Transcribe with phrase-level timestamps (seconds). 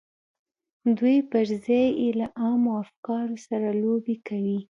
[0.97, 4.57] دوی پر ځای یې له عامو افکارو سره لوبې کوي